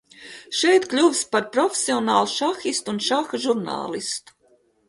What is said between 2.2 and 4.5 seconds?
šahistu un šaha žurnālistu.